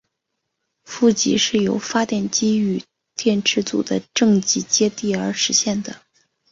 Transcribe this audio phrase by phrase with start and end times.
[0.83, 2.81] 负极是由发电机与
[3.13, 6.01] 电池组的正极接地而实现的。